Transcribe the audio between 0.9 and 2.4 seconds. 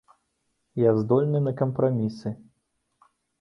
здольны на кампрамісы.